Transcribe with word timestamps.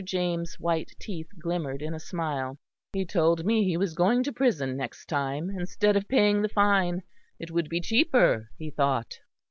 James' 0.03 0.59
white 0.59 0.93
teeth 0.97 1.27
glimmered 1.37 1.79
in 1.83 1.93
a 1.93 1.99
smile. 1.99 2.57
"He 2.91 3.05
told 3.05 3.45
me 3.45 3.63
he 3.65 3.77
was 3.77 3.93
going 3.93 4.23
to 4.23 4.33
prison 4.33 4.75
next 4.75 5.05
time, 5.05 5.51
instead 5.51 5.95
of 5.95 6.07
paying 6.09 6.41
the 6.41 6.49
fine. 6.49 7.03
It 7.37 7.51
would 7.51 7.69
be 7.69 7.81
cheaper, 7.81 8.49
he 8.57 8.71
thought." 8.71 9.19